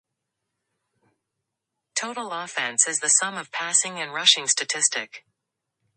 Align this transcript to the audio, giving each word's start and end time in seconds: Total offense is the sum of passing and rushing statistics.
Total 1.93 2.31
offense 2.33 2.87
is 2.87 3.01
the 3.01 3.07
sum 3.07 3.37
of 3.37 3.51
passing 3.51 3.99
and 3.99 4.11
rushing 4.11 4.47
statistics. 4.47 5.19